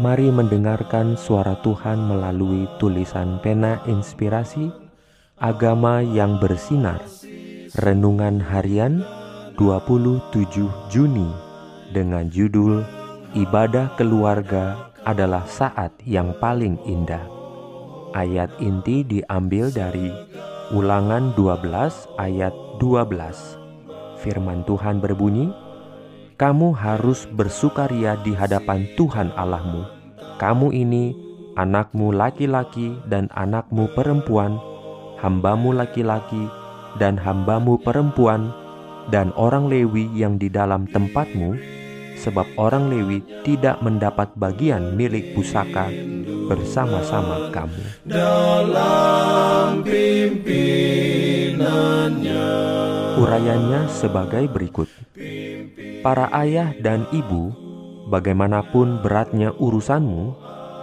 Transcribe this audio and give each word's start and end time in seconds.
Mari 0.00 0.32
mendengarkan 0.32 1.20
suara 1.20 1.52
Tuhan 1.60 2.08
melalui 2.08 2.64
tulisan 2.80 3.36
pena 3.44 3.84
inspirasi 3.84 4.72
Agama 5.36 6.00
yang 6.00 6.40
bersinar. 6.40 7.04
Renungan 7.76 8.40
harian 8.40 9.04
27 9.60 10.32
Juni 10.88 11.28
Dengan 11.92 12.32
judul 12.32 12.80
Ibadah 13.36 13.92
keluarga 14.00 14.92
adalah 15.04 15.44
saat 15.44 15.92
yang 16.08 16.32
paling 16.40 16.80
indah. 16.88 17.28
Ayat 18.16 18.48
inti 18.64 19.04
diambil 19.04 19.68
dari 19.68 20.08
Ulangan 20.72 21.36
12 21.36 22.16
ayat 22.16 22.54
12 22.80 23.60
Firman 24.22 24.62
Tuhan 24.62 25.02
berbunyi, 25.02 25.50
kamu 26.42 26.74
harus 26.74 27.22
bersukaria 27.30 28.18
di 28.18 28.34
hadapan 28.34 28.90
Tuhan 28.98 29.30
Allahmu. 29.38 29.86
Kamu 30.42 30.74
ini 30.74 31.14
anakmu 31.54 32.10
laki-laki 32.10 32.98
dan 33.06 33.30
anakmu 33.30 33.86
perempuan, 33.94 34.58
hambamu 35.22 35.70
laki-laki 35.70 36.50
dan 36.98 37.14
hambamu 37.14 37.78
perempuan, 37.78 38.50
dan 39.14 39.30
orang 39.38 39.70
Lewi 39.70 40.10
yang 40.18 40.34
di 40.34 40.50
dalam 40.50 40.90
tempatmu, 40.90 41.54
sebab 42.18 42.58
orang 42.58 42.90
Lewi 42.90 43.22
tidak 43.46 43.78
mendapat 43.78 44.34
bagian 44.34 44.98
milik 44.98 45.38
pusaka 45.38 45.94
bersama-sama 46.50 47.54
kamu. 47.54 48.02
Dalam 48.02 49.86
pimpinannya 49.86 51.22
Urayanya 53.22 53.86
sebagai 53.86 54.50
berikut. 54.50 54.90
Para 56.02 56.26
ayah 56.34 56.74
dan 56.82 57.06
ibu, 57.14 57.54
bagaimanapun 58.10 59.06
beratnya 59.06 59.54
urusanmu, 59.54 60.34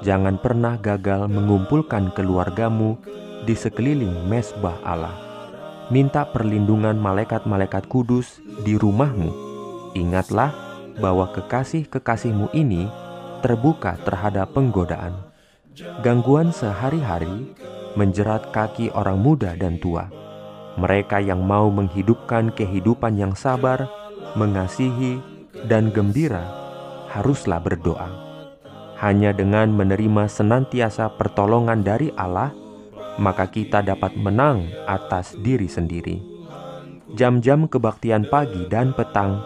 jangan 0.00 0.40
pernah 0.40 0.80
gagal 0.80 1.28
mengumpulkan 1.28 2.16
keluargamu 2.16 2.96
di 3.44 3.52
sekeliling 3.52 4.24
mesbah 4.24 4.80
Allah. 4.80 5.12
Minta 5.92 6.24
perlindungan 6.24 6.96
malaikat-malaikat 6.96 7.92
kudus 7.92 8.40
di 8.64 8.80
rumahmu. 8.80 9.28
Ingatlah 9.92 10.48
bahwa 10.96 11.28
kekasih-kekasihmu 11.36 12.48
ini 12.56 12.88
terbuka 13.44 14.00
terhadap 14.08 14.56
penggodaan. 14.56 15.12
Gangguan 16.00 16.56
sehari-hari 16.56 17.52
menjerat 18.00 18.48
kaki 18.48 18.88
orang 18.96 19.20
muda 19.20 19.52
dan 19.60 19.76
tua. 19.76 20.08
Mereka 20.80 21.20
yang 21.20 21.44
mau 21.44 21.68
menghidupkan 21.68 22.48
kehidupan 22.56 23.20
yang 23.20 23.36
sabar 23.36 23.92
mengasihi, 24.34 25.20
dan 25.68 25.92
gembira, 25.92 26.48
haruslah 27.12 27.60
berdoa. 27.60 28.08
Hanya 29.02 29.34
dengan 29.34 29.74
menerima 29.74 30.30
senantiasa 30.30 31.10
pertolongan 31.18 31.82
dari 31.82 32.14
Allah, 32.14 32.54
maka 33.18 33.50
kita 33.50 33.82
dapat 33.82 34.14
menang 34.16 34.70
atas 34.88 35.34
diri 35.42 35.66
sendiri. 35.68 36.22
Jam-jam 37.12 37.68
kebaktian 37.68 38.24
pagi 38.30 38.64
dan 38.72 38.96
petang 38.96 39.42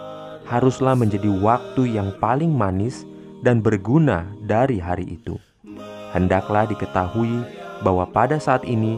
haruslah 0.46 0.94
menjadi 0.94 1.26
waktu 1.42 1.98
yang 1.98 2.14
paling 2.22 2.54
manis 2.54 3.02
dan 3.42 3.58
berguna 3.58 4.30
dari 4.46 4.78
hari 4.78 5.18
itu. 5.18 5.34
Hendaklah 6.14 6.70
diketahui 6.70 7.42
bahwa 7.82 8.06
pada 8.06 8.38
saat 8.38 8.62
ini 8.62 8.96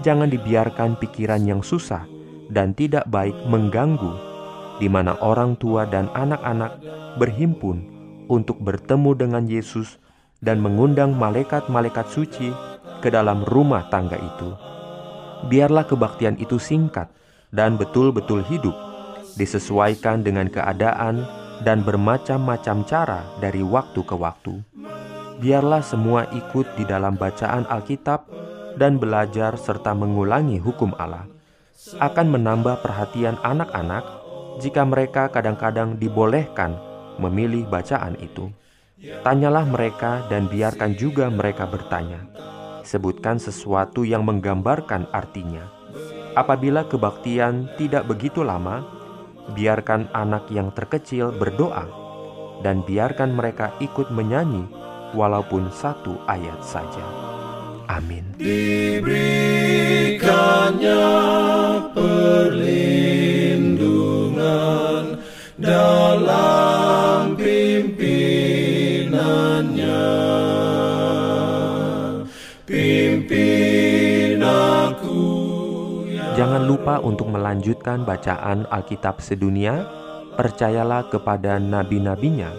jangan 0.00 0.32
dibiarkan 0.32 0.96
pikiran 0.96 1.44
yang 1.44 1.60
susah 1.60 2.08
dan 2.48 2.72
tidak 2.72 3.04
baik 3.12 3.36
mengganggu 3.46 4.25
di 4.76 4.88
mana 4.90 5.16
orang 5.24 5.56
tua 5.56 5.88
dan 5.88 6.12
anak-anak 6.12 6.80
berhimpun 7.16 7.84
untuk 8.28 8.60
bertemu 8.60 9.10
dengan 9.16 9.44
Yesus 9.46 9.96
dan 10.42 10.60
mengundang 10.60 11.16
malaikat-malaikat 11.16 12.06
suci 12.12 12.52
ke 13.00 13.08
dalam 13.08 13.46
rumah 13.48 13.88
tangga 13.88 14.18
itu. 14.20 14.50
Biarlah 15.48 15.84
kebaktian 15.84 16.36
itu 16.40 16.56
singkat 16.60 17.08
dan 17.52 17.76
betul-betul 17.80 18.44
hidup, 18.48 18.74
disesuaikan 19.36 20.24
dengan 20.24 20.48
keadaan 20.48 21.24
dan 21.64 21.80
bermacam-macam 21.84 22.84
cara 22.84 23.20
dari 23.40 23.64
waktu 23.64 24.00
ke 24.04 24.16
waktu. 24.16 24.60
Biarlah 25.36 25.84
semua 25.84 26.24
ikut 26.32 26.64
di 26.80 26.84
dalam 26.88 27.20
bacaan 27.20 27.68
Alkitab 27.68 28.28
dan 28.80 28.96
belajar 28.96 29.56
serta 29.56 29.92
mengulangi 29.92 30.56
hukum 30.56 30.96
Allah. 30.96 31.28
Akan 32.00 32.32
menambah 32.32 32.80
perhatian 32.80 33.36
anak-anak 33.44 34.25
jika 34.60 34.84
mereka 34.88 35.28
kadang-kadang 35.28 36.00
dibolehkan 36.00 36.76
memilih 37.20 37.68
bacaan 37.68 38.16
itu. 38.20 38.48
Tanyalah 38.96 39.68
mereka 39.68 40.24
dan 40.32 40.48
biarkan 40.48 40.96
juga 40.96 41.28
mereka 41.28 41.68
bertanya. 41.68 42.24
Sebutkan 42.80 43.36
sesuatu 43.36 44.08
yang 44.08 44.24
menggambarkan 44.24 45.12
artinya. 45.12 45.68
Apabila 46.32 46.88
kebaktian 46.88 47.68
tidak 47.76 48.08
begitu 48.08 48.40
lama, 48.40 48.80
biarkan 49.52 50.08
anak 50.16 50.48
yang 50.48 50.72
terkecil 50.72 51.28
berdoa 51.32 51.84
dan 52.64 52.80
biarkan 52.84 53.36
mereka 53.36 53.72
ikut 53.84 54.08
menyanyi 54.08 54.64
walaupun 55.12 55.68
satu 55.72 56.16
ayat 56.24 56.64
saja. 56.64 57.04
Amin. 57.86 58.34
Diberikannya 58.40 61.04
dalam 65.56 67.32
pimpinannya. 67.32 69.12
Pimpin 72.66 74.42
aku 74.42 75.22
ya 76.12 76.34
Jangan 76.36 76.66
lupa 76.68 76.98
untuk 77.00 77.32
melanjutkan 77.32 78.04
bacaan 78.04 78.68
Alkitab 78.68 79.24
sedunia. 79.24 79.88
Percayalah 80.36 81.08
kepada 81.08 81.56
nabi-nabinya 81.56 82.52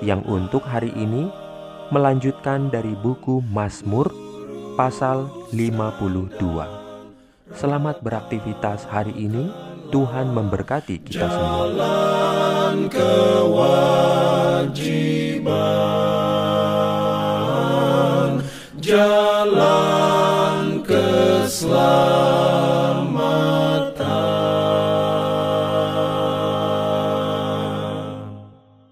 yang 0.00 0.24
untuk 0.24 0.64
hari 0.64 0.88
ini 0.96 1.28
melanjutkan 1.92 2.72
dari 2.72 2.96
buku 2.96 3.44
Mazmur 3.52 4.08
pasal 4.80 5.28
52 5.52 6.40
Selamat 7.52 8.00
beraktivitas 8.00 8.88
hari 8.88 9.12
ini. 9.12 9.52
Tuhan 9.88 10.36
memberkati 10.36 11.00
kita 11.00 11.28
semua. 11.32 12.27
Jalan 12.78 12.94
kewajiban, 12.94 14.70
jalan 18.78 19.58
keselamatan. 20.86 22.17